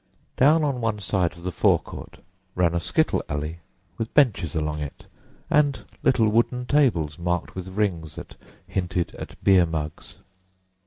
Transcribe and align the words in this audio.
Down 0.35 0.63
on 0.63 0.81
one 0.81 0.97
side 0.99 1.33
of 1.33 1.43
the 1.43 1.51
forecourt 1.51 2.21
ran 2.55 2.73
a 2.73 2.79
skittle 2.79 3.21
alley, 3.29 3.59
with 3.99 4.11
benches 4.15 4.55
along 4.55 4.79
it 4.79 5.05
and 5.47 5.85
little 6.01 6.27
wooden 6.27 6.65
tables 6.65 7.19
marked 7.19 7.53
with 7.53 7.77
rings 7.77 8.15
that 8.15 8.35
hinted 8.65 9.13
at 9.19 9.35
beer 9.43 9.67
mugs. 9.67 10.15